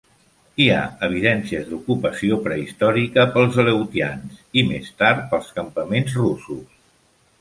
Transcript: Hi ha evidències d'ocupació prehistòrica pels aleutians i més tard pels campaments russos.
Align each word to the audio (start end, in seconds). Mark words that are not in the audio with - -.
Hi 0.63 0.65
ha 0.75 0.77
evidències 1.07 1.67
d'ocupació 1.73 2.39
prehistòrica 2.47 3.27
pels 3.35 3.61
aleutians 3.65 4.41
i 4.63 4.65
més 4.73 4.91
tard 5.03 5.25
pels 5.35 5.53
campaments 5.61 6.17
russos. 6.23 6.79